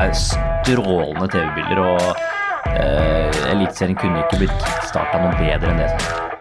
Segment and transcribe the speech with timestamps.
[0.00, 2.04] er strålende TV-bilder, og
[2.80, 5.88] eh, Eliteserien kunne ikke blitt kickstarta noe bedre enn det.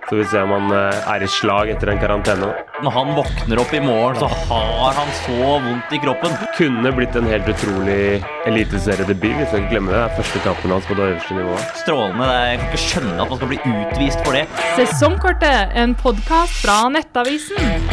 [0.07, 2.47] Så vi ser om han eh, er i slag etter en karantene.
[2.81, 5.35] Når han våkner opp i morgen, så har han så
[5.65, 6.35] vondt i kroppen.
[6.55, 9.35] Kunne blitt en helt utrolig eliteseriedebut.
[9.41, 9.99] Vi skal ikke glemme det.
[9.99, 11.77] Det er første kampen hans på det øverste nivået.
[11.83, 12.29] Strålende.
[12.31, 14.45] Jeg kan ikke skjønne at man skal bli utvist for det.
[14.79, 17.90] Sesongkortet, en podkast fra Nettavisen.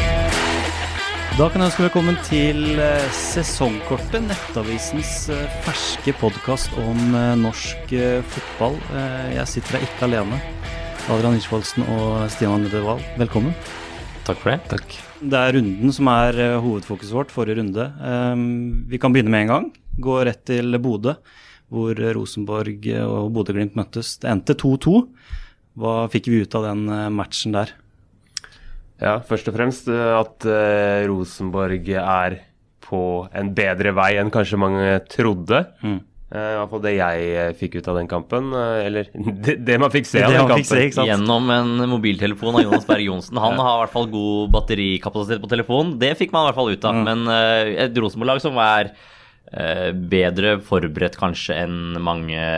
[1.39, 7.93] Da kan jeg ønske velkommen til eh, Sesongkortet, Nettavisens eh, ferske podkast om eh, norsk
[8.33, 8.75] fotball.
[9.31, 10.41] Jeg sitter her ikke alene.
[11.07, 13.55] Adrian Hirschvoldsen og Stian André Wahl, velkommen.
[14.27, 14.59] Takk for det.
[14.75, 14.99] Takk.
[15.23, 17.87] Det er runden som er hovedfokuset vårt, forrige runde.
[18.03, 18.45] Um,
[18.91, 19.73] Vi kan begynne med en gang.
[19.95, 21.21] Gå rett til Bodø,
[21.71, 24.17] hvor Rosenborg og Bodø-Glimt møttes.
[24.19, 25.05] Det endte 2-2.
[25.79, 27.79] Hva fikk vi ut av den matchen der?
[28.99, 32.39] Ja, først og fremst eh, at eh, Rosenborg er
[32.89, 33.01] på
[33.37, 35.61] en bedre vei enn kanskje mange trodde.
[35.85, 35.99] Mm.
[36.29, 38.49] Eh, I hvert fall det jeg fikk ut av den kampen.
[38.57, 39.07] eller
[39.45, 40.91] det, det man fikk se Det av den kampen.
[40.93, 41.05] se.
[41.09, 43.39] Gjennom en mobiltelefon av Jonas Berg Johnsen.
[43.41, 45.95] Han har i hvert fall god batterikapasitet på telefonen.
[46.01, 46.99] Det fikk man i hvert fall ut av.
[47.07, 48.91] Men eh, et Rosenborg-lag som er
[49.53, 52.51] eh, bedre forberedt kanskje enn mange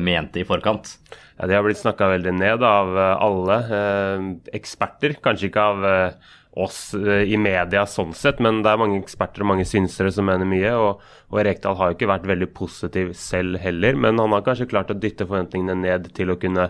[0.00, 0.94] mente i forkant.
[1.38, 5.16] Ja, De har blitt snakka veldig ned av eh, alle eh, eksperter.
[5.24, 9.44] Kanskje ikke av eh, oss eh, i media sånn sett, men det er mange eksperter
[9.44, 10.72] og mange synsere som mener mye.
[10.76, 14.68] Og, og Rekdal har jo ikke vært veldig positiv selv heller, men han har kanskje
[14.72, 16.68] klart å dytte forventningene ned til å kunne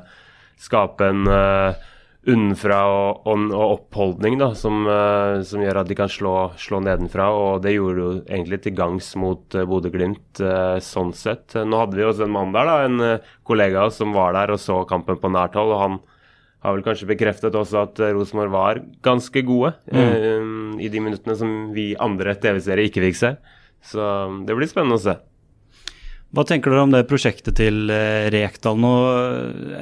[0.63, 1.75] skape en uh,
[2.23, 6.79] unnenfra og, og, og oppholdning da, som, eh, som gjør at de kan slå, slå
[6.85, 7.29] nedenfra.
[7.35, 11.57] Og det gjorde jo egentlig til gangs mot uh, Bodø-Glimt eh, sånn sett.
[11.59, 14.83] Nå hadde vi også en mann der, da, en kollega som var der og så
[14.89, 15.75] kampen på nært hold.
[15.75, 16.01] og han
[16.63, 20.45] har vel kanskje bekreftet også at Rosenborg var ganske gode eh,
[20.79, 23.35] i de minuttene som vi andre TV-seere ikke fikk se.
[23.83, 24.07] Så
[24.47, 25.19] det blir spennende å se.
[26.33, 28.93] Hva tenker dere om det prosjektet til eh, Rekdal nå?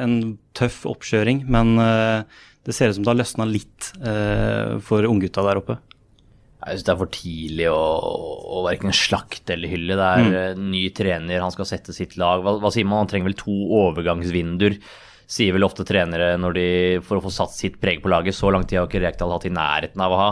[0.03, 0.15] En
[0.57, 5.45] tøff oppkjøring, men eh, det ser ut som det har løsna litt eh, for unggutta
[5.47, 5.79] der oppe.
[6.61, 7.85] Jeg syns det er for tidlig å,
[8.59, 9.97] å verken slakte eller hylle.
[9.97, 10.67] Det er mm.
[10.73, 12.43] ny trener, han skal sette sitt lag.
[12.45, 13.05] Hva, hva sier man?
[13.05, 14.77] Han trenger vel to overgangsvinduer,
[15.31, 16.67] sier vel ofte trenere når de,
[17.07, 18.37] for å få satt sitt preg på laget.
[18.37, 20.29] Så lang tid har ikke Rekdal hatt i nærheten av å ha.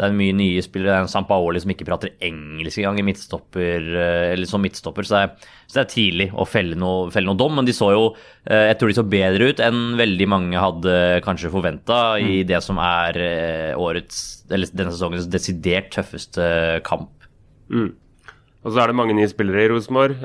[0.00, 0.94] Det er mye nye spillere.
[0.94, 5.04] Det er en Sampaoli som ikke prater engelsk engang i midtstopper, eh, eller som midtstopper.
[5.04, 7.58] Så det er, så det er tidlig å felle noe, felle noe dom.
[7.58, 8.06] Men de så jo
[8.48, 10.94] eh, Jeg tror de så bedre ut enn veldig mange hadde
[11.26, 16.48] kanskje forventa i det som er eh, årets, eller denne sesongens desidert tøffeste
[16.86, 17.12] kamp.
[18.64, 20.16] Og så er det mange nye spillere i Rosenborg.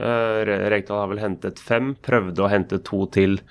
[0.72, 1.94] Rekdal har vel hentet fem.
[2.04, 3.42] Prøvde å hente to til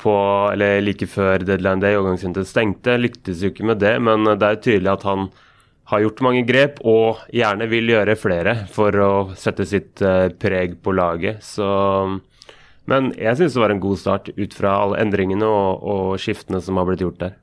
[0.00, 0.14] på,
[0.52, 1.96] eller like før deadline day.
[1.98, 2.98] Overgangsvinduet stengte.
[3.00, 5.28] Lyktes jo ikke med det, men det er tydelig at han
[5.90, 10.78] har gjort mange grep og gjerne vil gjøre flere for å sette sitt eh, preg
[10.84, 11.44] på laget.
[11.44, 11.66] Så
[12.88, 16.60] Men jeg syns det var en god start ut fra alle endringene og, og skiftene
[16.60, 17.36] som har blitt gjort der.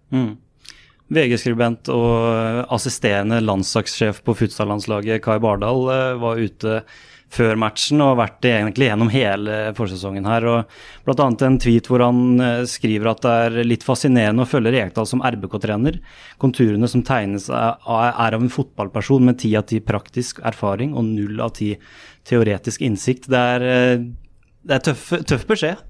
[1.11, 6.81] VG-skribent og assisterende landslagssjef på futsal-landslaget Kai Bardal eh, var ute
[7.31, 10.47] før matchen og vært det egentlig gjennom hele forsesongen her.
[10.51, 14.73] og annet en tweet hvor han eh, skriver at det er litt fascinerende å følge
[14.75, 16.01] Rekdal som RBK-trener.
[16.41, 21.39] Konturene som tegnes er av en fotballperson med ti av ti praktisk erfaring og null
[21.43, 21.73] av ti
[22.27, 23.29] teoretisk innsikt.
[23.31, 24.05] Det er, eh,
[24.67, 25.87] det er tøff, tøff beskjed.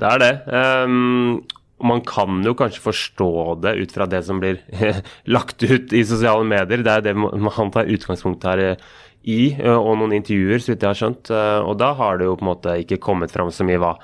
[0.00, 0.34] Det er det.
[0.50, 1.40] Um
[1.82, 3.30] man kan jo kanskje forstå
[3.64, 4.60] det ut fra det som blir
[5.34, 6.84] lagt ut i sosiale medier.
[6.84, 8.90] Det er det man tar utgangspunkt her eh,
[9.24, 11.30] i, eh, og noen intervjuer, så vidt jeg har skjønt.
[11.30, 13.94] Eh, Og da har det jo på en måte ikke kommet fram så mye hva,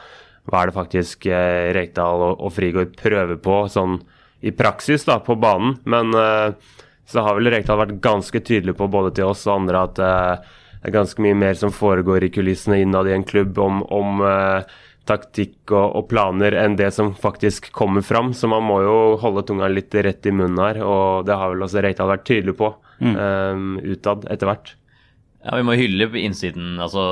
[0.50, 4.00] hva er det faktisk eh, Rekdal og, og Frigård prøver på sånn
[4.44, 5.78] i praksis da, på banen.
[5.88, 6.12] Men
[7.08, 10.10] så har vel Rekdal vært ganske tydelig på både til oss og andre at det
[10.90, 14.20] er ganske mye mer som foregår i kulissene innad i en klubb om, om
[15.08, 18.32] taktikk og, og planer enn det som faktisk kommer fram.
[18.36, 21.64] Så man må jo holde tunga litt rett i munnen her, og det har vel
[21.66, 22.70] også Reital vært tydelig på
[23.16, 23.62] eh,
[23.96, 24.74] utad etter hvert.
[25.46, 26.74] Ja, Vi må hylle innsiden.
[26.82, 27.02] altså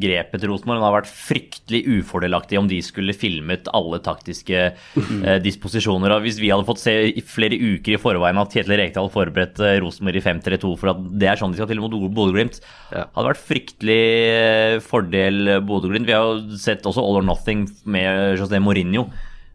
[0.00, 6.14] Grepet til Rosenborg har vært fryktelig ufordelaktig om de skulle filmet alle taktiske eh, disposisjoner.
[6.16, 9.68] og Hvis vi hadde fått se i flere uker i forveien at Kjetil Rekdal forberedte
[9.74, 12.62] eh, Rosenborg i 5-3-2 for at det er sånn de skal til mot Bodø-Glimt,
[12.94, 13.04] Ja.
[13.12, 14.00] hadde vært fryktelig
[14.32, 16.08] eh, fordel Bodø-Glimt.
[16.08, 19.10] Vi har jo sett også All or Nothing med José Mourinho.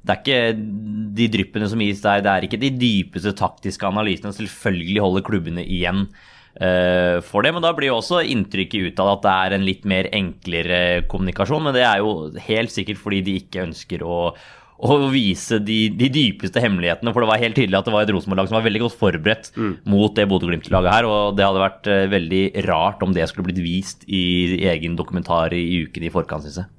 [0.05, 4.31] Det er ikke de dryppene som gis der, det er ikke de dypeste taktiske analysene.
[4.33, 9.21] Selvfølgelig holder klubbene igjen eh, for det, men da blir jo også inntrykket utad at
[9.23, 11.63] det er en litt mer enklere kommunikasjon.
[11.63, 14.33] Men det er jo helt sikkert fordi de ikke ønsker å,
[14.81, 17.13] å vise de, de dypeste hemmelighetene.
[17.13, 19.51] For det var helt tydelig at det var et Rosenborg-lag som var veldig godt forberedt
[19.89, 21.07] mot det Bodø-Glimt-laget her.
[21.09, 24.23] Og det hadde vært eh, veldig rart om det skulle blitt vist i,
[24.57, 26.71] i egen dokumentar i, i uken i forkant, syns jeg.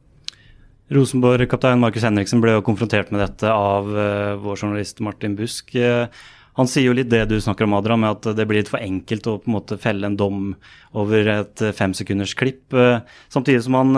[0.92, 5.72] Rosenborg-kaptein Markus Henriksen ble jo konfrontert med dette av uh, vår journalist Martin Busk.
[5.72, 6.10] Uh,
[6.58, 8.82] han sier jo litt det du snakker om, Adrian, med at det blir litt for
[8.82, 10.50] enkelt å på en måte felle en dom
[10.98, 12.66] over et femsekundersklipp.
[12.76, 13.00] Uh,
[13.32, 13.94] samtidig som han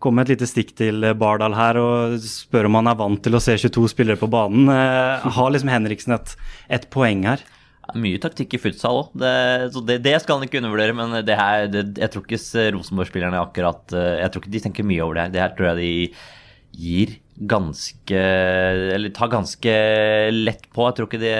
[0.00, 3.36] kommer med et lite stikk til Bardal her og spør om han er vant til
[3.36, 4.68] å se 22 spillere på banen.
[4.68, 6.34] har liksom Henriksen et,
[6.72, 7.44] et poeng her?
[8.00, 9.32] Mye taktikk i futsal òg, det,
[9.84, 10.96] det, det, skal han ikke undervurdere.
[10.96, 15.04] Men det her, det, jeg tror ikke Rosenborg-spillerne akkurat Jeg tror ikke de tenker mye
[15.04, 15.34] over det her.
[15.34, 15.92] Det her tror jeg de
[16.84, 18.24] gir ganske
[18.94, 19.76] Eller tar ganske
[20.30, 20.88] lett på.
[20.88, 21.36] Jeg tror ikke det,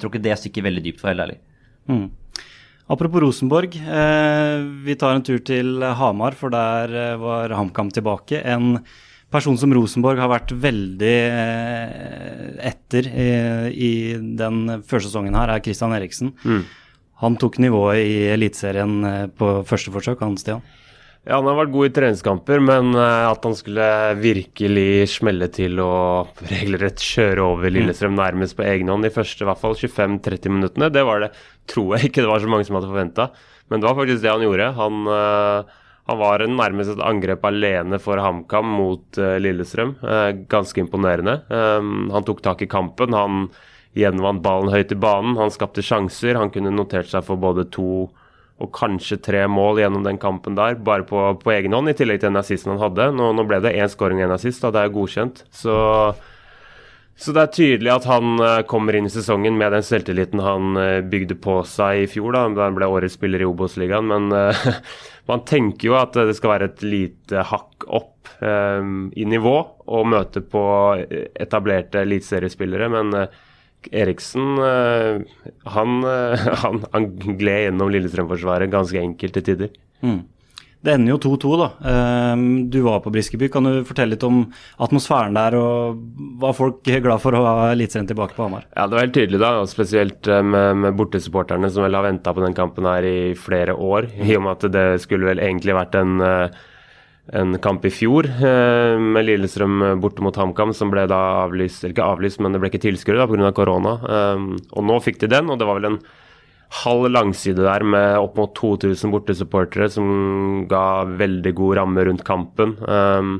[0.00, 1.40] tror ikke det stikker veldig dypt, for helt ærlig.
[1.90, 2.06] Mm.
[2.94, 3.76] Apropos Rosenborg.
[3.76, 8.40] Eh, vi tar en tur til Hamar, for der eh, var HamKam tilbake.
[8.44, 8.78] En
[9.32, 13.28] person som Rosenborg har vært veldig eh, etter i,
[13.72, 13.92] i
[14.38, 16.34] den førsesongen her, er Christian Eriksen.
[16.44, 16.64] Mm.
[17.22, 20.64] Han tok nivået i Eliteserien eh, på første forsøk, han Stian?
[21.24, 23.84] Ja, han har vært god i treningskamper, men eh, at han skulle
[24.20, 29.48] virkelig smelle til og regelrett kjøre over Lillestrøm nærmest på egen hånd de første i
[29.48, 31.30] hvert fall 25-30 minuttene, det var det
[31.72, 33.30] tror jeg ikke det var så mange som hadde forventa.
[33.72, 34.68] Men det var faktisk det han gjorde.
[34.76, 35.08] Han
[36.04, 39.94] han var nærmest et angrep alene for HamKam mot uh, Lillestrøm.
[40.52, 41.38] Ganske imponerende.
[41.48, 43.16] Um, han tok tak i kampen.
[43.16, 43.46] Han
[43.96, 45.38] gjenvant ballen høyt i banen.
[45.40, 46.36] Han skapte sjanser.
[46.36, 48.20] Han kunne notert seg for både to og
[48.74, 52.30] kanskje tre mål gjennom den kampen der, bare på, på egen hånd, i tillegg til
[52.30, 53.10] den assisten han hadde.
[53.16, 55.42] Nå, nå ble det én scoring og én assist, og det er godkjent.
[55.54, 55.74] Så
[57.14, 60.74] så det er tydelig at han uh, kommer inn i sesongen med den selvtilliten han
[60.74, 64.08] uh, bygde på seg i fjor, da, da han ble årets spiller i Obos-ligaen.
[64.10, 64.66] Men uh,
[65.30, 68.10] man tenker jo at det skal være et lite hakk opp
[68.44, 69.52] i nivå
[69.94, 70.60] og møte på
[71.40, 72.88] etablerte eliteseriespillere.
[72.92, 73.12] Men
[73.92, 75.96] Eriksen han,
[76.62, 77.10] han, han
[77.40, 79.74] gled gjennom Lillestrøm-forsvaret ganske enkelt til tider.
[80.04, 80.22] Mm.
[80.84, 81.66] Det ender jo 2-2, da.
[81.88, 83.48] Ehm, du var på Briskeby.
[83.52, 84.42] Kan du fortelle litt om
[84.84, 86.02] atmosfæren der, og
[86.42, 88.66] var folk glad for å ha Eliteserien tilbake på Hamar?
[88.74, 89.52] Ja, det var helt tydelig, da.
[89.70, 93.72] Spesielt eh, med, med bortesupporterne som vel har venta på den kampen her i flere
[93.72, 94.10] år.
[94.12, 96.60] I og med at det skulle vel egentlig vært en, eh,
[97.32, 101.94] en kamp i fjor eh, med Lillestrøm borte mot HamKam, som ble da avlyst, eller
[101.94, 103.54] ikke avlyst, men det ble ikke tilskuere pga.
[103.56, 103.94] korona.
[104.04, 104.44] Eh,
[104.76, 106.02] og nå fikk de den, og det var vel en
[106.84, 112.76] halv langside der med opp mot 2000 bortesupportere som ga veldig god ramme rundt kampen.
[112.82, 113.32] Eh,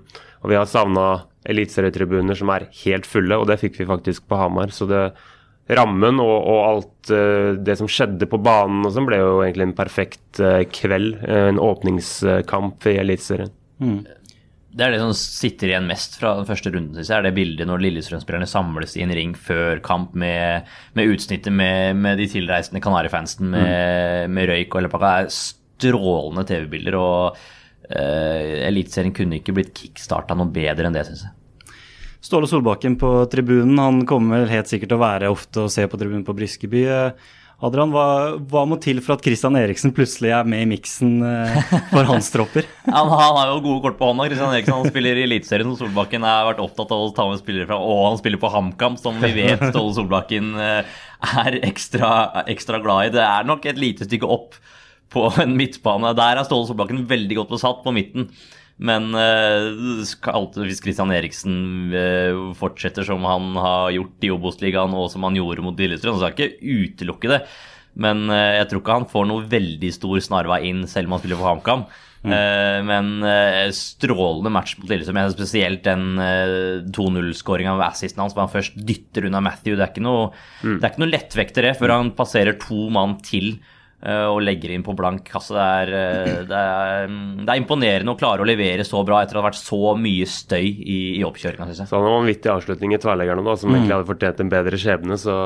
[0.44, 4.38] og vi har savna eliteserietribuner som er helt fulle, og det fikk vi faktisk på
[4.40, 4.72] Hamar.
[4.72, 5.10] Så det,
[5.72, 9.70] rammen og, og alt uh, det som skjedde på banen og sånn, ble jo egentlig
[9.70, 11.16] en perfekt uh, kveld.
[11.24, 13.52] En åpningskamp i Eliteserien.
[13.84, 13.98] Mm.
[14.74, 17.20] Det er det som sitter igjen mest fra den første runden, syns jeg.
[17.20, 20.66] Er det bildet når Lillestrøm-spillerne samles i en ring før kamp med,
[20.98, 24.34] med utsnittet med, med, de tilreisende Kanarifansen med, mm.
[24.34, 25.12] med røyk og hele pakka.
[25.12, 26.98] Det er strålende TV-bilder.
[26.98, 31.34] Og uh, Eliteserien kunne ikke blitt kickstarta noe bedre enn det, syns jeg.
[32.24, 35.98] Ståle Solbakken på tribunen, han kommer helt sikkert til å være ofte og se på
[36.00, 36.86] tribunen på Briskeby.
[37.64, 38.06] Adrian, hva,
[38.50, 42.28] hva, må til for at Christian Eriksen plutselig er med i miksen eh, for hans
[42.34, 42.66] tropper?
[42.84, 44.26] han, han, har jo gode kort på hånda.
[44.28, 47.40] Christian Eriksen han spiller i Eliteserien, som Solbakken har vært opptatt av å ta med
[47.40, 50.98] spillere fra Og han spiller på HamKam, som vi vet Ståle Solbakken eh,
[51.44, 52.10] er ekstra,
[52.52, 53.14] ekstra, glad i.
[53.16, 54.60] Det er nok et lite stykke opp
[55.14, 56.12] på en midtbane.
[56.18, 58.28] Der er Ståle Solbakken veldig godt besatt på midten.
[58.82, 65.26] Men uh, hvis Christian Eriksen uh, fortsetter som han har gjort i Obos-ligaen og som
[65.26, 67.44] han gjorde mot Lillestrøm, så skal jeg ikke utelukke det.
[67.94, 71.22] Men uh, jeg tror ikke han får noe veldig stor snarvei inn selv om han
[71.22, 71.86] spiller for HamKam.
[72.24, 72.86] Mm.
[72.88, 73.08] men
[73.76, 75.18] strålende match mot Lillestrøm.
[75.34, 76.16] Spesielt den
[76.88, 79.76] 2-0-skåringa ved assisten hans, hvor han først dytter unna Matthew.
[79.76, 80.30] Det er ikke noe,
[80.62, 80.78] mm.
[80.78, 83.73] det er ikke noe lettvektere før han passerer to mann til Eh,
[84.04, 85.54] og legger inn på blank kasse.
[85.56, 89.38] Det er, eh, det, er, det er, imponerende å klare å levere så bra etter
[89.38, 91.70] det har vært så mye støy i, i oppkjøringa.
[91.78, 93.78] Så han en vanvittig avslutning i tverrleggerne da, som mm.
[93.78, 95.20] egentlig hadde fortjent en bedre skjebne.
[95.20, 95.38] Så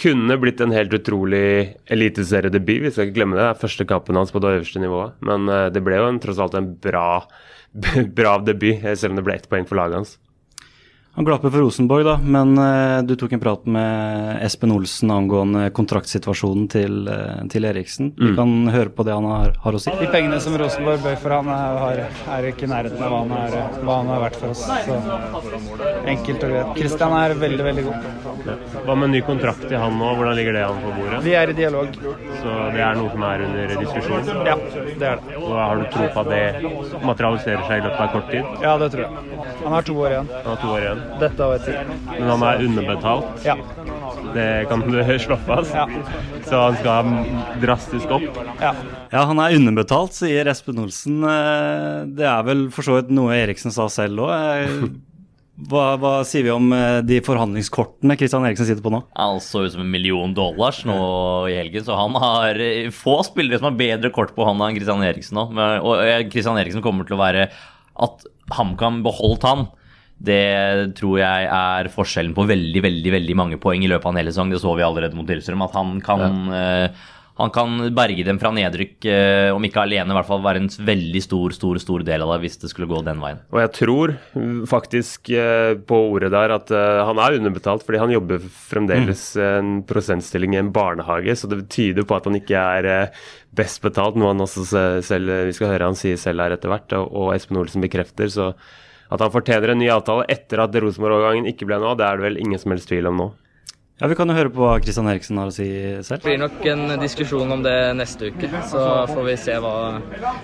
[0.00, 2.86] kunne blitt en helt utrolig eliteseriedebut.
[2.86, 3.44] Vi skal ikke glemme det.
[3.44, 5.18] Det er første kampen hans på det øverste nivået.
[5.28, 7.06] Men eh, det ble jo en, tross alt en bra,
[8.20, 10.16] bra debut, selv om det ble ett poeng for laget hans.
[11.14, 15.66] Han glapper for Rosenborg, da, men uh, du tok en prat med Espen Olsen angående
[15.76, 18.14] kontraktsituasjonen til, uh, til Eriksen.
[18.16, 18.30] Mm.
[18.30, 19.92] Vi kan høre på det han har, har, å si.
[20.00, 22.00] De pengene som Rosenborg bøy for han er,
[22.32, 24.64] er ikke i nærheten av hva han, er, hva han har vært for oss.
[24.64, 24.96] Så
[26.14, 26.72] enkelt og greit.
[26.80, 28.08] Kristian er veldig, veldig god.
[28.48, 28.56] Ja.
[28.88, 30.14] Hva med ny kontrakt til han nå?
[30.16, 31.20] Hvordan ligger det an på bordet?
[31.28, 31.92] Vi er i dialog.
[32.40, 34.32] Så det er noe som er under diskusjon?
[34.48, 35.36] Ja, det er det.
[35.44, 38.52] Og Har du tro på at det materialiserer seg i løpet av kort tid?
[38.64, 39.40] Ja, det tror jeg.
[39.62, 40.32] Han har to år igjen.
[40.40, 41.01] Han har to år igjen.
[41.20, 41.68] Dette året.
[42.08, 43.44] Men han er underbetalt.
[43.46, 43.56] Ja.
[44.32, 45.74] Det kan du slå fast.
[45.76, 45.86] Ja.
[46.48, 47.12] Så han skal
[47.62, 48.42] drastisk opp.
[48.62, 48.74] ja.
[49.12, 51.20] Ja, han er underbetalt, sier Espen Olsen.
[51.28, 54.86] Eh, Det er vel for så vidt noe Eriksen sa selv òg.
[55.68, 59.02] Hva, hva sier vi om eh, de forhandlingskortene Christian Eriksen sitter på nå?
[59.20, 60.96] Han så ut som en million dollars nå
[61.52, 64.78] i helgen, så han har eh, få spillere som har bedre kort på hånda enn
[64.80, 65.44] Christian Eriksen nå.
[65.84, 67.44] Og Kristian Christian Eriksen kommer til å være
[68.02, 68.24] At
[68.56, 69.66] HamKam beholdt han,
[70.22, 74.20] det tror jeg er forskjellen på veldig veldig, veldig mange poeng i løpet av en
[74.20, 74.52] hel sesong.
[74.52, 77.02] Det så vi allerede mot Lillestrøm, at han kan eh,
[77.40, 80.68] han kan berge dem fra nedrykk, uh, om ikke alene, i hvert fall være en
[80.84, 83.40] veldig stor stor, stor del av det hvis det skulle gå den veien.
[83.54, 88.12] Og jeg tror mm, faktisk uh, på ordet der at han er underbetalt, fordi han
[88.12, 92.90] jobber fremdeles en prosentstilling i en barnehage, så det tyder på at han ikke er
[93.56, 94.68] best betalt, noe han også
[95.04, 98.28] selv, vi skal høre han sier selv her etter hvert, og, og Espen Olsen bekrefter.
[98.32, 98.52] så
[99.12, 102.18] at han fortjener en ny avtale etter at Rosenborg-overgangen ikke ble noe av, det er
[102.20, 103.30] det vel ingen som helst tvil om nå.
[104.00, 105.66] Ja, Vi kan jo høre på hva Christian Eriksen har å si
[106.02, 106.24] selv.
[106.24, 109.74] Det blir nok en diskusjon om det neste uke, så får vi se hva,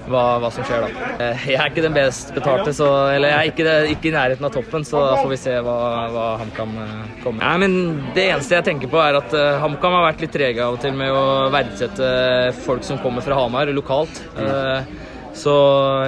[0.07, 1.09] hva, hva som skjer da.
[1.25, 4.15] Eh, Jeg er ikke den best betalte, så, eller jeg er ikke, det, ikke i
[4.15, 5.77] nærheten av toppen, så da får vi se hva,
[6.15, 6.95] hva HamKam eh,
[7.25, 7.43] kommer med.
[7.49, 10.63] Nei, men Det eneste jeg tenker på, er at eh, HamKam har vært litt trege
[10.69, 12.15] av og til med å verdsette
[12.63, 14.23] folk som kommer fra Hamar lokalt.
[14.39, 15.08] Eh,
[15.39, 15.55] Så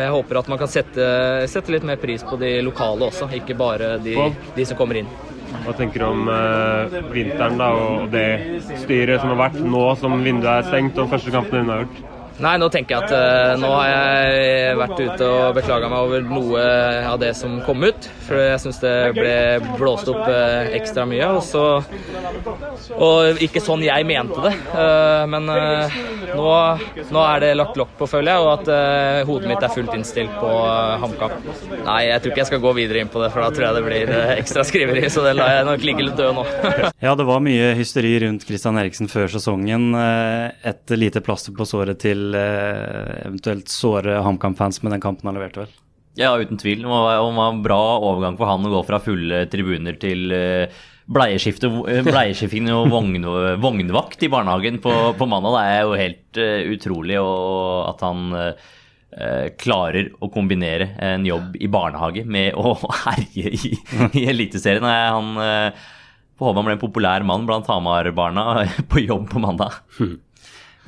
[0.01, 1.07] jeg håper at man kan sette,
[1.51, 4.17] sette litt mer pris på de lokale også, ikke bare de,
[4.57, 5.11] de som kommer inn.
[5.65, 8.27] Hva tenker du om eh, vinteren da, og det
[8.85, 12.10] styret som har vært nå som vinduet er stengt og første kampen er unnagjort?
[12.40, 16.23] Nei, nå tenker jeg at eh, nå har jeg vært ute og beklaga meg over
[16.25, 16.62] noe
[17.11, 18.09] av det som kom ut.
[18.25, 19.35] For jeg syns det ble
[19.76, 21.28] blåst opp eh, ekstra mye.
[21.37, 21.64] Og så
[22.97, 24.54] Og ikke sånn jeg mente det.
[24.73, 26.47] Eh, men nå,
[27.12, 30.32] nå er det lagt lokk på, føler jeg, og at hodet mitt er fullt innstilt
[30.40, 30.50] på
[31.04, 31.37] HamKam.
[31.85, 33.76] Nei, jeg tror ikke jeg skal gå videre inn på det, for da tror jeg
[33.76, 35.04] det blir ekstra skriveri.
[35.12, 36.47] Så det lar jeg nok ligge litt død nå.
[37.00, 39.94] Ja, det var mye hysteri rundt Christian Eriksen før sesongen.
[39.97, 45.65] Et lite plaster på såret til eh, eventuelt såre HamKam-fans med den kampen han leverte,
[45.65, 45.77] vel?
[46.19, 46.83] Ja, uten tvil.
[46.83, 52.03] Det var, en bra overgang for han å gå fra fulle tribuner til eh, eh,
[52.07, 53.23] bleieskifting og vogn,
[53.65, 55.57] vognvakt i barnehagen på, på mandag.
[55.57, 61.57] Det er jo helt eh, utrolig og at han eh, klarer å kombinere en jobb
[61.61, 63.73] i barnehage med å herje i,
[64.21, 64.87] i Eliteserien.
[64.87, 65.87] Han eh,
[66.41, 69.81] får håpe han ble en populær mann blant Hamar-barna på jobb på mandag.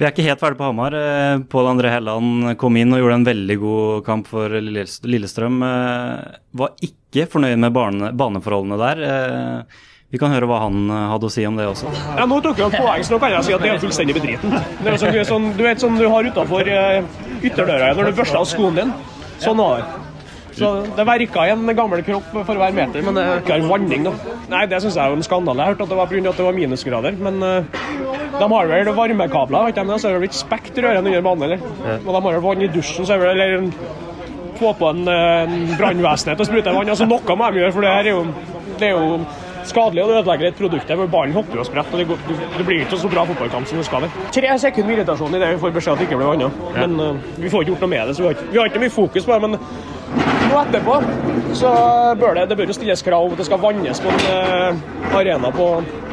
[0.00, 0.94] Vi er ikke helt ferdig på Hamar.
[0.96, 5.58] Eh, Pål André Helland kom inn og gjorde en veldig god kamp for Lillestrøm.
[5.68, 9.02] Eh, Var ikke fornøyd med bane, baneforholdene der.
[9.08, 9.80] Eh,
[10.12, 11.88] Vi kan høre hva han hadde å si om det også.
[12.18, 14.52] Ja, nå tok han poeng, så nå kan jeg si at det er fullstendig bedriten.
[14.84, 18.36] Det sånn, du, er sånn, du vet sånn du har utafor ytterdøra når du børster
[18.42, 18.92] av skoen din.
[19.40, 20.01] Sånn var det.
[20.52, 24.04] Så Det verka i en gammel kropp for hver meter, men det er ikke vanning.
[24.04, 24.12] da.
[24.52, 25.64] Nei, Det syns jeg er en skandale.
[25.64, 26.28] Jeg hørte at det var pga.
[26.28, 27.64] at det var minusgrader, men eh,
[28.38, 31.22] de har vel varmekabler, du, men så er det vel ikke spekt i rørene under
[31.22, 32.00] banen, eller?
[32.04, 33.70] Og de har vel vann i dusjen, så er det vel eller,
[34.62, 36.88] få på en, eh, en brannvesenet til å sprute vann.
[36.88, 38.26] altså Noe må de gjøre, for det her er jo,
[38.78, 39.18] det er jo
[39.64, 41.92] skadelig, og det ødelegger et produkt her, hvor ballen hopper og spretter.
[41.92, 42.18] og Det, går,
[42.58, 44.28] det, blir ikke så bra fotballkamp som det skal være.
[44.34, 46.62] Tre sekunder irritasjon i det vi får beskjed at det ikke blir vannet.
[46.76, 48.70] Men uh, vi får ikke gjort noe med det, så vi har ikke, vi har
[48.72, 49.40] ikke mye fokus på det.
[49.48, 49.58] men
[50.52, 50.98] nå etterpå
[51.56, 51.72] så
[52.20, 55.16] bør det, det bør jo stilles krav om at det skal vannes på en eh,
[55.16, 55.66] arena på,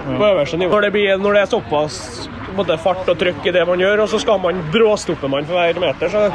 [0.08, 0.74] på øverste nivå.
[0.76, 2.00] Når det, blir, når det er såpass
[2.56, 5.60] både fart og trykk i det man gjør, og så skal man bråstoppe man for
[5.60, 6.28] hver meter, så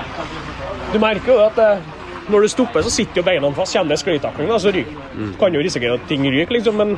[0.92, 1.70] du merker jo at det,
[2.30, 3.76] når du stopper, så sitter jo beina fast.
[3.76, 6.78] Kommer det sklitakling, så ryker Kan jo risikere at ting ryker, liksom.
[6.80, 6.96] Men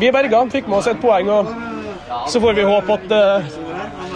[0.00, 1.30] vi er berga, fikk med oss et poeng.
[1.32, 1.54] og
[2.30, 3.46] så får vi håpe at, eh,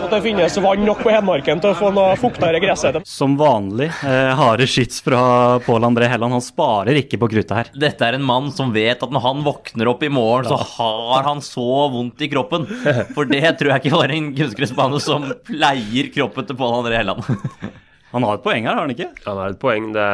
[0.07, 2.85] at det finnes vann nok på Hedmarken til å få noe fuktere gress.
[2.88, 3.02] etter.
[3.07, 6.33] Som vanlig, eh, harde skyts fra Pål André Helland.
[6.33, 7.71] Han sparer ikke på kruttet her.
[7.75, 11.23] Dette er en mann som vet at når han våkner opp i morgen, så har
[11.25, 12.66] han så vondt i kroppen.
[13.14, 17.25] For det tror jeg ikke var en kunstgressbane som pleier kroppen til Pål André Helland.
[18.11, 19.07] Han har et poeng her, har han ikke?
[19.23, 19.85] Han har et poeng.
[19.95, 20.07] det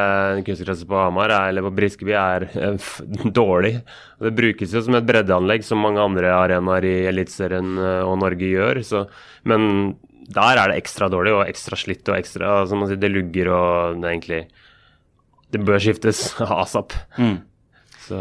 [0.44, 2.88] Kunstgresset på Hamar er- eller på Briskeby er eh,
[3.32, 3.78] dårlig.
[4.20, 8.50] Det brukes jo som et breddeanlegg, som mange andre arenaer i Eliteserien eh, og Norge
[8.52, 8.82] gjør.
[8.84, 9.06] Så,
[9.48, 9.96] men
[10.28, 13.48] der er det ekstra dårlig og ekstra slitt og ekstra som man sier, Det lugger
[13.54, 14.40] og det er egentlig
[15.54, 16.24] Det bør skiftes
[16.62, 16.92] asap.
[18.06, 18.18] Så,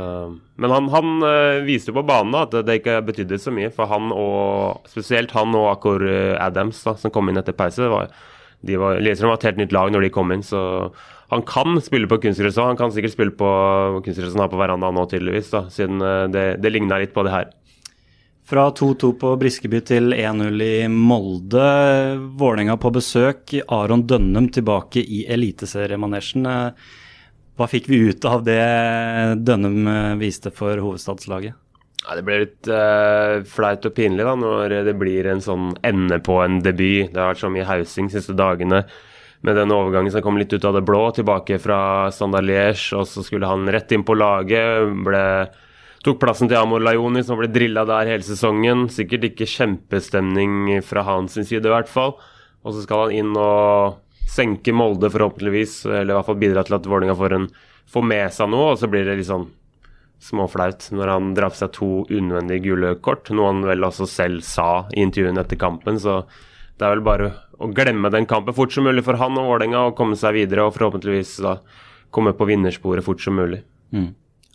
[0.57, 3.73] men han, han eh, viste jo på banen da, at det ikke betydde så mye.
[3.75, 6.05] For han og spesielt han og Akor
[6.39, 8.07] Adams, da, som kom inn etter pause, var,
[8.65, 10.43] de var, Lillestrøm var et helt nytt lag når de kom inn.
[10.45, 10.61] Så
[11.33, 12.73] han kan spille på kunstgress òg.
[12.73, 13.51] Han kan sikkert spille på
[14.05, 15.51] kunstgress han har på verandaen nå, tydeligvis.
[15.53, 17.53] da, Siden eh, det, det ligna litt på det her.
[18.45, 21.65] Fra 2-2 på Briskeby til 1-0 i Molde.
[22.37, 23.55] Vålerenga på besøk.
[23.73, 26.45] Aron Dønnum tilbake i eliteseriemanesjen.
[26.45, 26.93] Eh,
[27.55, 28.61] hva fikk vi ut av det
[29.47, 31.57] Dønnum eh, viste for hovedstadslaget?
[32.05, 36.19] Ja, det ble litt uh, flaut og pinlig da, når det blir en sånn ende
[36.21, 37.09] på en debut.
[37.09, 38.83] Det har vært så mye hausing siste dagene
[39.45, 43.23] med den overgangen som kom litt ut av det blå, tilbake fra Standard og så
[43.25, 44.93] skulle han rett inn på laget.
[45.05, 45.25] ble
[46.05, 48.85] tok plassen til Amor Lajoni, som ble drilla der hele sesongen.
[48.93, 52.17] Sikkert ikke kjempestemning fra hans side, i hvert fall.
[52.65, 56.77] Og så skal han inn og senke Molde, forhåpentligvis, eller i hvert fall bidra til
[56.77, 57.37] at Vålerenga får,
[57.93, 59.49] får med seg noe, og så blir det litt sånn
[60.25, 64.45] småflaut når han drar på seg to unødvendige gule kort, noe han vel også selv
[64.45, 65.99] sa i intervjuene etter kampen.
[66.01, 66.23] Så
[66.75, 69.87] det er vel bare å glemme den kampen fort som mulig for han og Vålerenga
[69.89, 71.59] og komme seg videre og forhåpentligvis da
[72.15, 73.61] komme på vinnersporet fort som mulig.
[73.95, 74.09] Mm.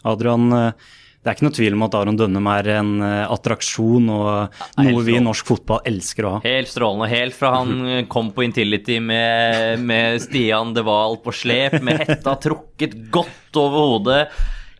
[0.09, 4.07] Adrian, eh, det er ikke noe tvil om at Aron Dønnum er en uh, attraksjon
[4.09, 6.39] og noe vi i norsk fotball elsker å ha.
[6.47, 7.11] Helt strålende.
[7.12, 7.75] Helt fra han
[8.15, 13.93] kom på Intility med, med Stian De Wahl på slep, med hetta trukket godt over
[13.93, 14.23] hodet.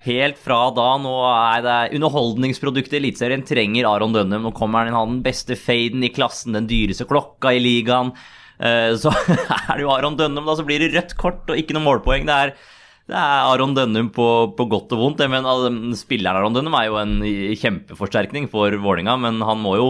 [0.07, 4.47] Helt fra da, nå er det underholdningsproduktet Eliteserien trenger Aron Dønnum.
[4.47, 8.14] Nå kommer han inn, han den beste faden i klassen, den dyreste klokka i ligaen.
[8.61, 9.12] Uh, så
[9.69, 12.25] er det jo Aron Dønnum, da, så blir det rødt kort og ikke noe målpoeng.
[12.28, 12.54] Det er
[13.11, 15.23] det er Aron Dønnum på, på, godt og vondt.
[15.28, 17.14] Men altså, Spilleren Aron Dønnum er jo en
[17.59, 19.88] kjempeforsterkning for Vålinga, men han må jo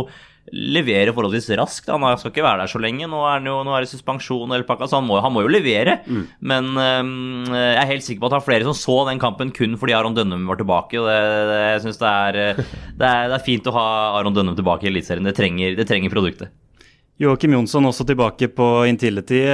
[0.52, 1.90] levere forholdsvis raskt.
[1.92, 3.08] Han skal ikke være der så lenge.
[3.10, 5.44] Nå er, det, jo, nå er det suspensjon eller pakka, så han må, han må
[5.44, 5.98] jo levere.
[6.06, 6.24] Mm.
[6.52, 9.52] Men um, jeg er helt sikker på at det er flere som så den kampen
[9.56, 10.98] kun fordi Aron Dønnum var tilbake.
[11.00, 12.56] og det, det, Jeg syns det, det,
[13.02, 13.86] det, er fint å ha
[14.20, 15.28] Aron Dønnum tilbake i Eliteserien.
[15.28, 16.50] Det, det trenger produktet.
[17.20, 19.44] Joakim Jonsson også tilbake på Intility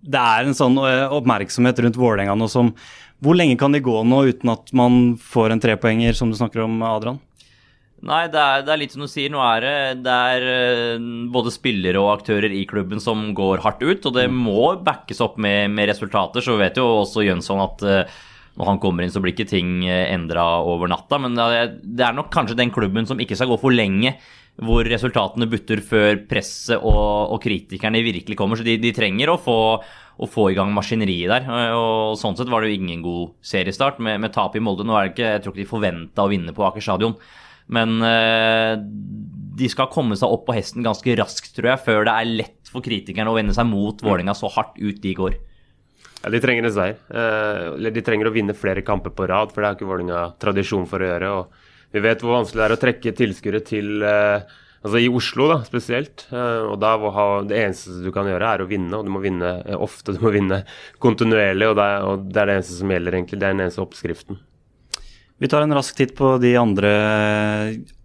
[0.00, 2.72] det er en sånn eh, oppmerksomhet rundt Vålerenga nå som
[3.20, 6.64] Hvor lenge kan de gå nå uten at man får en trepoenger, som du snakker
[6.64, 7.18] om, Adrian?
[8.00, 9.28] Nei, det er, det er, litt som du sier.
[9.32, 9.74] Nå er det,
[10.06, 14.24] det er eh, både spillere og aktører i klubben som går hardt ut, og det
[14.30, 14.40] mm.
[14.48, 16.44] må backes opp med, med resultater.
[16.44, 18.20] Så vet jo også Jønsson at uh,
[18.56, 21.20] når han kommer inn, så blir ikke ting endra over natta.
[21.20, 24.16] Men det er nok kanskje den klubben som ikke skal gå for lenge
[24.60, 28.58] hvor resultatene butter før presset og, og kritikerne virkelig kommer.
[28.58, 31.76] Så de, de trenger å få, å få, i gang maskineriet der.
[31.76, 34.84] Og Sånn sett var det jo ingen god seriestart med, med tap i Molde.
[34.84, 37.16] Nå er det ikke, Jeg tror ikke de forventa å vinne på Aker stadion.
[37.70, 38.74] Men eh,
[39.60, 42.70] de skal komme seg opp på hesten ganske raskt, tror jeg, før det er lett
[42.70, 45.36] for kritikerne å vende seg mot Vålerenga så hardt ut de går.
[46.20, 46.98] Ja, De trenger en seier.
[47.08, 50.88] Eh, de trenger å vinne flere kamper på rad, for det har ikke Vålerenga tradisjon
[50.90, 51.34] for å gjøre.
[51.40, 55.44] og vi vet hvor vanskelig det er å trekke tilskuere til eh, Altså I Oslo
[55.50, 56.22] da, spesielt.
[56.32, 58.96] Og da ha, Det eneste du kan gjøre, er å vinne.
[58.96, 60.62] Og du må vinne ofte, du må vinne
[61.04, 61.68] kontinuerlig.
[61.74, 63.42] Er, og det er det eneste som gjelder, egentlig.
[63.42, 64.38] Det er den eneste oppskriften.
[65.40, 66.90] Vi tar en rask titt på de andre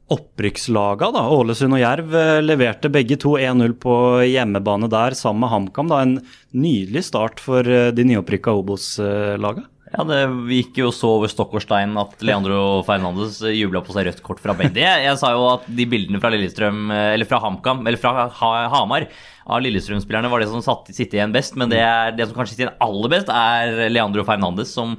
[0.08, 1.10] opprykkslaga.
[1.12, 1.26] da.
[1.36, 2.14] Ålesund og Jerv
[2.46, 5.92] leverte begge to 1-0 på hjemmebane der, sammen med HamKam.
[5.92, 6.02] da.
[6.06, 6.14] En
[6.56, 9.66] nydelig start for de nyopprykka Obos-laga.
[9.92, 14.08] Ja, Det gikk jo så over stokk og stein at Leandro Fernandes jubla på seg
[14.08, 14.80] rødt kort fra Bendy.
[14.80, 19.10] Jeg, sa jo at de bildene fra Lillestrøm, eller fra HamKam, eller fra Hamar
[19.46, 21.60] av Lillestrøm-spillerne var det som satt, sitter igjen best.
[21.60, 24.96] Men det, er, det som kanskje sitter igjen aller best, er Leandro Fernandes, som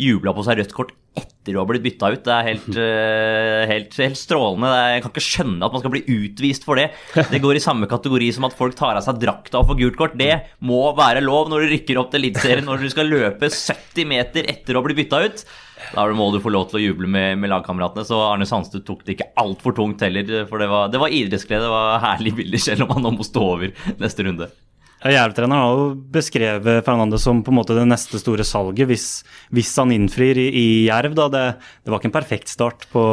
[0.00, 2.22] jubla på seg rødt kort etter å ha blitt bytta ut.
[2.26, 4.70] Det er helt, uh, helt, helt strålende.
[4.94, 6.90] Jeg kan ikke skjønne at man skal bli utvist for det.
[7.32, 9.98] Det går i samme kategori som at folk tar av seg drakta og får gult
[9.98, 10.18] kort.
[10.20, 10.32] Det
[10.66, 14.48] må være lov når du rykker opp til Eliteserien, når du skal løpe 70 meter
[14.52, 15.44] etter å bli bytta ut.
[15.94, 18.06] Da må du få lov til å juble med, med lagkameratene.
[18.06, 20.44] Så Arne Sandstø tok det ikke altfor tungt heller.
[20.50, 23.26] For det var, det var idrettsglede, det var herlige bilder, selv om han nå må
[23.26, 24.50] stå over neste runde.
[25.00, 29.06] Jerv-treneren har jo beskrevet Fernandes som på en måte det neste store salget, hvis,
[29.48, 31.14] hvis han innfrir i, i Jerv.
[31.16, 31.44] da, det,
[31.80, 33.04] det, var ikke en perfekt start på,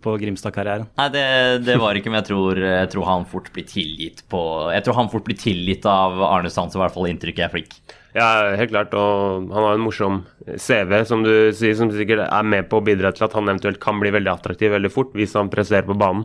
[0.00, 0.88] på Grimstad-karrieren.
[0.96, 1.26] Nei, det,
[1.66, 4.40] det, var ikke, men jeg tror, jeg tror, han fort blir tilgitt på
[4.72, 7.80] Jeg tror han fort blir tilgitt av Arne Stans, i hvert fall inntrykket jeg fikk.
[8.16, 8.94] Ja, helt klart.
[8.96, 10.22] Og han har en morsom
[10.56, 13.82] CV, som du sier, som sikkert er med på å bidra til at han eventuelt
[13.82, 16.24] kan bli veldig attraktiv veldig fort hvis han presserer på banen.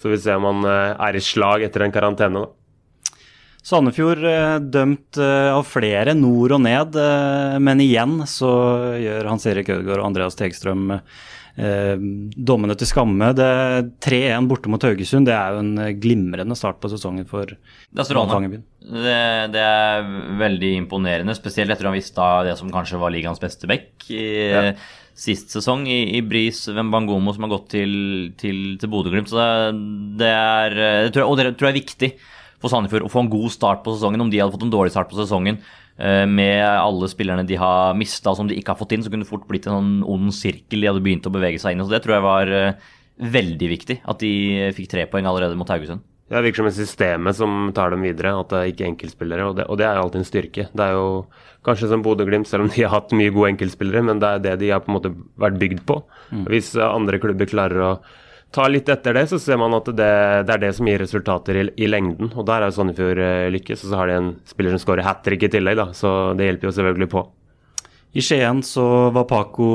[0.00, 2.42] Så vi ser om han eh, er i slag etter en karantene.
[2.42, 2.59] da.
[3.66, 8.52] Sandefjord eh, dømt eh, av flere nord og ned, eh, men igjen så
[9.00, 10.96] gjør Hans Erik Ødegaard og Andreas Tegstrøm
[11.60, 13.26] dommene til skamme.
[13.34, 17.52] 3-1 borte mot Haugesund det er jo en glimrende start på sesongen for
[18.46, 18.54] er,
[19.02, 19.16] det,
[19.58, 20.06] det er
[20.40, 24.24] veldig imponerende, spesielt etter å ha mista det som kanskje var ligaens beste back i
[24.54, 24.62] ja.
[25.12, 27.92] sist sesong, i, i Bris Wembangomo, som har gått til,
[28.40, 29.28] til, til Bodø-Glimt.
[29.28, 29.52] Så det,
[30.22, 32.14] det er, det tror jeg, og det tror jeg er viktig
[32.60, 34.24] for Sandefjord å få en god start på sesongen.
[34.24, 35.58] Om de hadde fått en dårlig start på sesongen
[35.96, 39.26] eh, med alle spillerne de har mista som de ikke har fått inn, så kunne
[39.26, 41.88] det fort blitt en sånn ond sirkel de hadde begynt å bevege seg inn i.
[41.88, 44.32] Så det tror jeg var eh, veldig viktig, at de
[44.76, 46.04] fikk tre poeng allerede mot Haugesund.
[46.30, 49.48] Det virker som et systemet som tar dem videre, at det er ikke enkeltspillere.
[49.50, 50.66] Og det, og det er jo alltid en styrke.
[50.70, 51.08] Det er jo
[51.66, 54.52] kanskje som Bodø-Glimt, selv om de har hatt mye gode enkeltspillere, men det er det
[54.60, 55.10] de har på en måte
[55.42, 55.96] vært bygd på.
[56.46, 57.90] Hvis eh, andre klubber klarer å
[58.54, 60.12] ta litt etter det, så ser man at det,
[60.46, 62.32] det er det som gir resultater i, i lengden.
[62.34, 65.06] Og der er jo Sandefjord eh, lykkes, og så har de en spiller som skårer
[65.06, 65.90] hat trick i tillegg, da.
[65.96, 67.24] Så det hjelper jo selvfølgelig på.
[68.10, 68.84] I Skien så
[69.14, 69.70] var Paco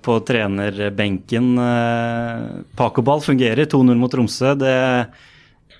[0.00, 1.50] på trenerbenken.
[1.60, 2.46] Eh,
[2.80, 4.54] Paco-ball fungerer, 2-0 mot Tromsø.
[4.56, 4.76] Det,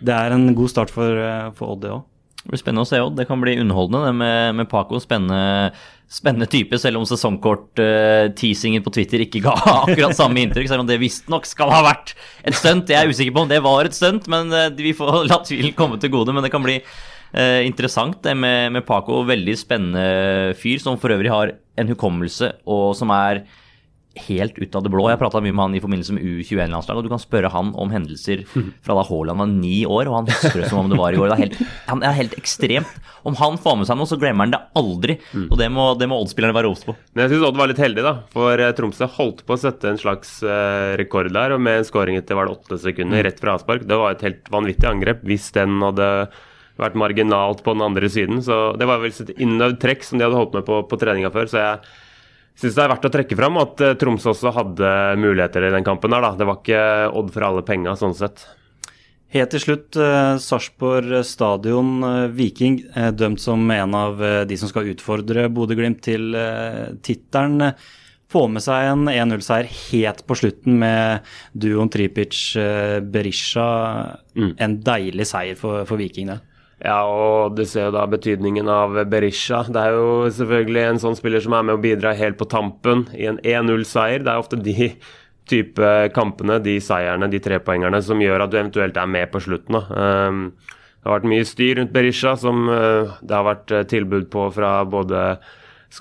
[0.04, 2.04] det er en god start for, eh, for Odd, det òg.
[2.44, 3.14] Det blir spennende å se Odd.
[3.16, 4.98] Det kan bli underholdende det med, med Paco.
[5.00, 5.72] Spennende,
[6.12, 10.68] spennende type, selv om sesongkort-teasingen på Twitter ikke ga akkurat samme inntrykk.
[10.68, 12.12] Selv om det visstnok skal ha vært
[12.44, 12.92] et stunt.
[12.92, 15.72] Jeg er usikker på om det var et stunt, men uh, vi får la tvilen
[15.78, 16.36] komme til gode.
[16.36, 19.22] Men det kan bli uh, interessant det med, med Paco.
[19.24, 23.46] Veldig spennende fyr, som for øvrig har en hukommelse og som er
[24.26, 25.06] helt ut av det blå.
[25.10, 27.90] Jeg prata mye med han i forbindelse med U21-landslaget, og du kan spørre han om
[27.92, 28.44] hendelser
[28.84, 31.32] fra da Haaland var ni år, og han husker som om det var i går.
[31.32, 32.94] Det er helt, han er helt ekstremt.
[33.24, 35.18] Om han får med seg noe, så glemmer han det aldri.
[35.48, 36.96] Og det må, det må Odd-spillerne være obs på.
[37.14, 38.14] Men jeg syns Odd var litt heldig, da.
[38.34, 41.88] For eh, Tromsø holdt på å sette en slags eh, rekord der, og med en
[41.88, 43.86] scoring etter var det åtte sekunder rett fra avspark.
[43.88, 46.10] Det var et helt vanvittig angrep hvis den hadde
[46.80, 48.40] vært marginalt på den andre siden.
[48.44, 51.30] Så det var vel et innøvd trekk som de hadde holdt med på, på treninga
[51.34, 51.50] før.
[51.50, 52.03] Så jeg
[52.58, 54.90] syns det er verdt å trekke fram at Troms også hadde
[55.20, 56.34] muligheter i den kampen her da.
[56.38, 58.46] Det var ikke Odd for alle penga, sånn sett.
[59.34, 64.56] Helt til slutt, eh, Sarpsborg stadion, eh, Viking, eh, dømt som en av eh, de
[64.56, 67.72] som skal utfordre Bodø-Glimt til eh, tittelen.
[68.30, 73.66] Få med seg en 1-0-seier helt på slutten med duoen Tripic-Berisha.
[74.38, 76.38] En deilig seier for, for Viking, det.
[76.84, 79.62] Ja, og du ser jo da betydningen av Berisha.
[79.72, 83.06] Det er jo selvfølgelig en sånn spiller som er med å bidra helt på tampen
[83.16, 84.20] i en 1-0-seier.
[84.20, 84.90] Det er ofte de
[85.48, 89.78] type kampene, de seierne, de trepoengerne, som gjør at du eventuelt er med på slutten.
[89.78, 90.28] Da.
[90.28, 90.44] Um,
[91.00, 94.48] det har vært mye styr rundt Berisha, som uh, det har vært uh, tilbud på
[94.52, 95.24] fra både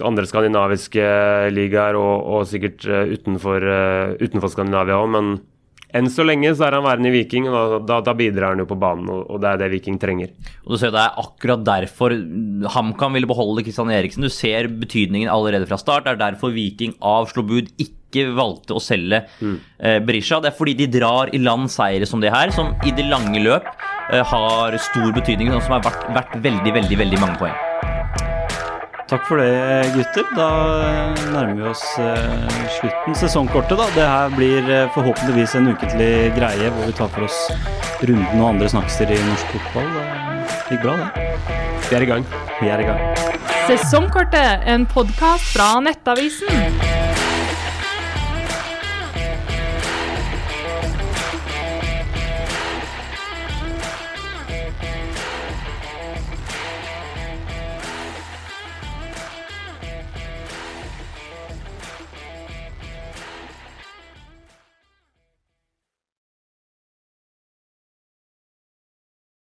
[0.04, 1.08] andre skandinaviske
[1.54, 3.68] ligaer og, og sikkert uh, utenfor,
[4.20, 5.34] utenfor Skandinavia òg, men
[5.98, 8.68] enn så lenge så er han værende i Viking, og da, da, bidrar han jo
[8.70, 10.32] på banen, og, og det er det Viking trenger.
[10.66, 12.16] Og du ser Det er akkurat derfor
[12.76, 14.26] HamKam ville beholde Kristian Eriksen.
[14.26, 16.08] Du ser betydningen allerede fra start.
[16.08, 20.42] Det er derfor Viking avslo bud, ikke valgte å selge eh, Berisha.
[20.42, 23.42] Det er fordi de drar i land seire som det her, som i det lange
[23.42, 23.70] løp
[24.12, 27.73] eh, har stor betydning, og som har verdt, vært veldig, veldig, veldig mange poeng.
[29.12, 30.28] Takk for det, gutter.
[30.38, 30.48] Da
[31.34, 33.18] nærmer vi oss eh, slutten.
[33.20, 33.88] Sesongkortet, da.
[33.98, 37.40] Det her blir eh, forhåpentligvis en ukentlig greie hvor vi tar for oss
[38.04, 39.92] runden og andre snakkser i norsk fotball.
[40.48, 41.28] Det gikk bra, det.
[41.90, 42.26] Vi er i gang.
[42.62, 43.04] Vi er i gang.
[43.68, 46.83] Sesongkortet, en podkast fra Nettavisen.